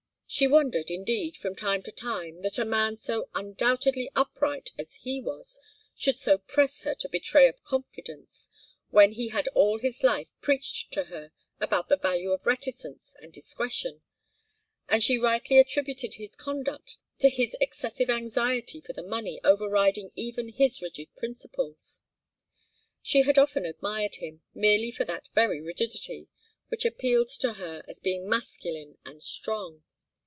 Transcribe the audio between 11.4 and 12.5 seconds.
about the value of